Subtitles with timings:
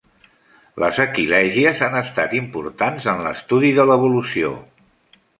[0.83, 4.49] Les aquilègies han estat importants en l'estudi de l'evolució.